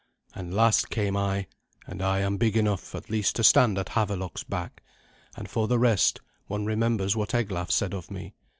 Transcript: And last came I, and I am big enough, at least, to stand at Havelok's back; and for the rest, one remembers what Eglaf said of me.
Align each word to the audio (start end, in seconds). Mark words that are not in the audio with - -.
And 0.33 0.51
last 0.51 0.89
came 0.89 1.15
I, 1.15 1.45
and 1.85 2.01
I 2.01 2.21
am 2.21 2.37
big 2.37 2.57
enough, 2.57 2.95
at 2.95 3.11
least, 3.11 3.35
to 3.35 3.43
stand 3.43 3.77
at 3.77 3.89
Havelok's 3.89 4.43
back; 4.43 4.81
and 5.37 5.47
for 5.47 5.67
the 5.67 5.77
rest, 5.77 6.21
one 6.47 6.65
remembers 6.65 7.15
what 7.15 7.35
Eglaf 7.35 7.69
said 7.69 7.93
of 7.93 8.09
me. 8.09 8.33